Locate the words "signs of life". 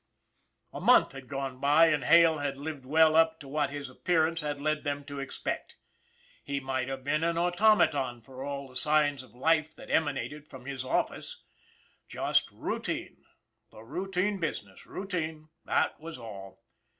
8.75-9.75